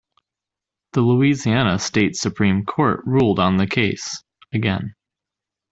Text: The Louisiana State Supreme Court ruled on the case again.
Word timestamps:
The 0.93 1.01
Louisiana 1.01 1.77
State 1.77 2.15
Supreme 2.15 2.65
Court 2.65 3.01
ruled 3.05 3.37
on 3.37 3.57
the 3.57 3.67
case 3.67 4.23
again. 4.51 4.95